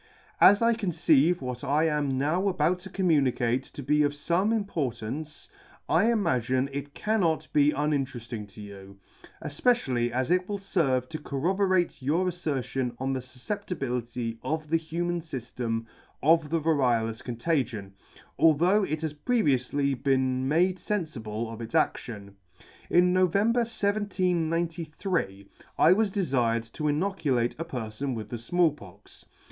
[0.39, 5.47] As I conceive what I am now about to communicate to be of fome importance,
[5.87, 8.97] I imagine it cannot be uninterefting to you,
[9.45, 15.19] efpecially as it will ferve to corroborate your aflertion of the fufceptibility of the human
[15.21, 15.85] fyftem
[16.23, 17.93] of the variolous contagion,
[18.39, 22.33] although it has previoufly been made fenlible of its addon.
[22.89, 25.47] In November 1793,
[25.77, 29.25] I was defired to inoculate a perfon with the Small Pox.